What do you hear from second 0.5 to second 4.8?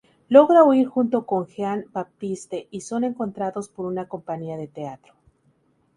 huir junto con Jean-Baptiste y son encontrados por una compañía de